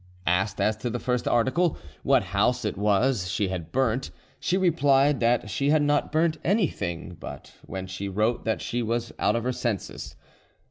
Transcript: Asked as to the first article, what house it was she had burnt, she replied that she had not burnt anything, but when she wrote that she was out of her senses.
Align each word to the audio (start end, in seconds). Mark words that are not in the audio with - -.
Asked 0.25 0.59
as 0.59 0.77
to 0.77 0.89
the 0.89 0.97
first 0.97 1.27
article, 1.27 1.77
what 2.01 2.23
house 2.33 2.65
it 2.65 2.75
was 2.75 3.29
she 3.29 3.49
had 3.49 3.71
burnt, 3.71 4.09
she 4.39 4.57
replied 4.57 5.19
that 5.19 5.47
she 5.47 5.69
had 5.69 5.83
not 5.83 6.11
burnt 6.11 6.37
anything, 6.43 7.15
but 7.19 7.53
when 7.67 7.85
she 7.85 8.09
wrote 8.09 8.43
that 8.43 8.63
she 8.63 8.81
was 8.81 9.13
out 9.19 9.35
of 9.35 9.43
her 9.43 9.51
senses. 9.53 10.15